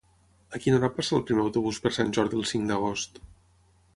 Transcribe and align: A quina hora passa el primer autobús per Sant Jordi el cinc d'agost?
A 0.59 0.61
quina 0.63 0.77
hora 0.77 0.89
passa 0.95 1.13
el 1.17 1.25
primer 1.27 1.43
autobús 1.43 1.79
per 1.85 1.93
Sant 1.97 2.09
Jordi 2.17 2.39
el 2.39 2.49
cinc 2.53 2.65
d'agost? 2.71 3.21